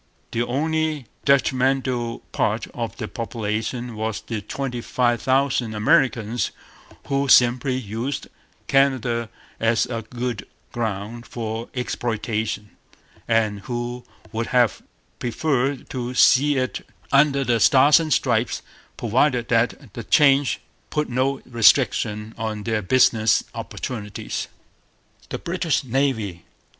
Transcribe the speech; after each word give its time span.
The 0.31 0.41
only 0.41 1.05
detrimental 1.25 2.21
part 2.31 2.65
of 2.73 2.97
the 2.97 3.07
population 3.07 3.95
was 3.95 4.21
the 4.21 4.41
twenty 4.41 4.81
five 4.81 5.21
thousand 5.21 5.75
Americans, 5.75 6.49
who 7.05 7.27
simply 7.27 7.77
used 7.77 8.27
Canada 8.65 9.29
as 9.59 9.85
a 9.85 10.01
good 10.01 10.47
ground 10.71 11.27
for 11.27 11.69
exploitation, 11.75 12.71
and 13.27 13.59
who 13.59 14.03
would 14.31 14.47
have 14.47 14.81
preferred 15.19 15.87
to 15.91 16.15
see 16.15 16.57
it 16.57 16.83
under 17.11 17.43
the 17.43 17.59
Stars 17.59 17.99
and 17.99 18.11
Stripes, 18.11 18.63
provided 18.97 19.49
that 19.49 19.93
the 19.93 20.03
change 20.03 20.61
put 20.89 21.09
no 21.09 21.43
restriction 21.45 22.33
on 22.39 22.63
their 22.63 22.81
business 22.81 23.43
opportunities. 23.53 24.47
The 25.29 25.37
British 25.37 25.83
Navy. 25.83 26.43